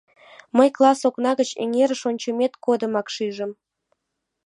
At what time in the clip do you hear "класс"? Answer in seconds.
0.77-0.99